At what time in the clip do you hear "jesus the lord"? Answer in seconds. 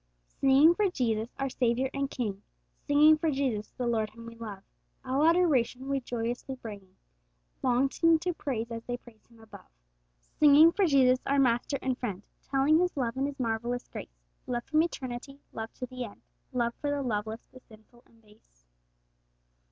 3.29-4.09